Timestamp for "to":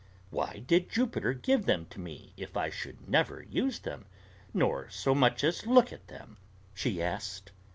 1.91-1.99